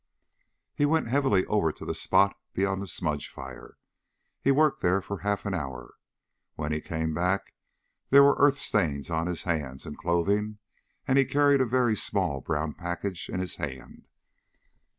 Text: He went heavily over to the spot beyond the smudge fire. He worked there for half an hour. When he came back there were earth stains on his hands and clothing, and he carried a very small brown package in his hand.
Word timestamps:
He 0.73 0.87
went 0.87 1.09
heavily 1.09 1.45
over 1.45 1.71
to 1.73 1.85
the 1.85 1.93
spot 1.93 2.35
beyond 2.53 2.81
the 2.81 2.87
smudge 2.87 3.29
fire. 3.29 3.77
He 4.41 4.49
worked 4.49 4.81
there 4.81 4.99
for 4.99 5.19
half 5.19 5.45
an 5.45 5.53
hour. 5.53 5.93
When 6.55 6.71
he 6.71 6.81
came 6.81 7.13
back 7.13 7.53
there 8.09 8.23
were 8.23 8.35
earth 8.39 8.57
stains 8.57 9.11
on 9.11 9.27
his 9.27 9.43
hands 9.43 9.85
and 9.85 9.95
clothing, 9.95 10.57
and 11.07 11.19
he 11.19 11.25
carried 11.25 11.61
a 11.61 11.67
very 11.67 11.95
small 11.95 12.41
brown 12.41 12.73
package 12.73 13.29
in 13.29 13.39
his 13.39 13.57
hand. 13.57 14.07